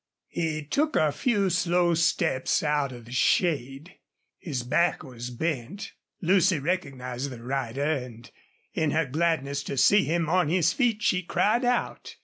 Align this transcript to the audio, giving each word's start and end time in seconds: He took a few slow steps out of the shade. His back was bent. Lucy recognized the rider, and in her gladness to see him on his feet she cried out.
He 0.29 0.63
took 0.65 0.95
a 0.95 1.11
few 1.11 1.51
slow 1.51 1.93
steps 1.93 2.63
out 2.63 2.91
of 2.91 3.05
the 3.05 3.11
shade. 3.11 3.99
His 4.39 4.63
back 4.63 5.03
was 5.03 5.29
bent. 5.29 5.91
Lucy 6.23 6.57
recognized 6.57 7.29
the 7.29 7.43
rider, 7.43 7.83
and 7.83 8.31
in 8.73 8.89
her 8.89 9.05
gladness 9.05 9.61
to 9.65 9.77
see 9.77 10.03
him 10.03 10.27
on 10.27 10.49
his 10.49 10.73
feet 10.73 11.03
she 11.03 11.21
cried 11.21 11.63
out. 11.63 12.15